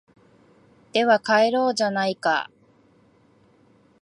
[0.93, 2.49] では帰ろうじゃないか